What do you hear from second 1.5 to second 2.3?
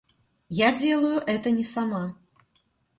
не сама...